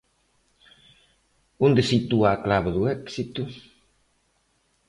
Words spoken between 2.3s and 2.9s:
a clave do